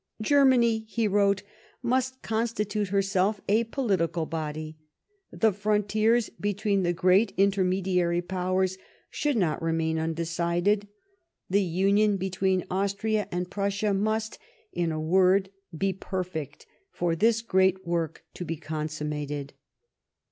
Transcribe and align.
"Germany," 0.23 0.79
he 0.87 1.07
wrote," 1.07 1.43
must 1.83 2.23
constitute 2.23 2.87
herself 2.87 3.39
a 3.47 3.65
political 3.65 4.25
body; 4.25 4.75
the 5.31 5.53
frontiers 5.53 6.27
between 6.39 6.81
the 6.81 6.91
great 6.91 7.33
intermediary 7.37 8.23
Powers 8.23 8.79
should 9.11 9.37
not 9.37 9.61
remain 9.61 9.99
undecided; 9.99 10.87
the 11.51 11.61
union 11.61 12.17
Ijetween 12.17 12.65
Austria 12.71 13.27
and 13.31 13.51
Prussia 13.51 13.93
must, 13.93 14.39
in 14.73 14.91
a 14.91 14.99
word, 14.99 15.51
be 15.77 15.93
perfect, 15.93 16.65
for 16.91 17.15
this 17.15 17.43
great 17.43 17.85
work 17.85 18.23
to 18.33 18.43
be 18.43 18.55
consummated." 18.57 19.53